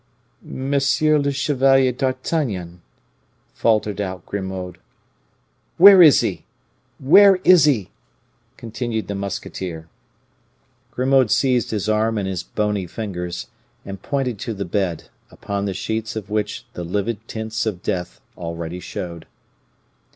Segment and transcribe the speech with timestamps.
[0.41, 2.81] "Monsieur le Chevalier d'Artagnan,"
[3.53, 4.79] faltered out Grimaud.
[5.77, 6.43] "Where is he?
[6.97, 7.91] Where is he?"
[8.57, 9.89] continued the musketeer.
[10.89, 13.45] Grimaud seized his arm in his bony fingers,
[13.85, 18.19] and pointed to the bed, upon the sheets of which the livid tints of death
[18.35, 19.27] already showed.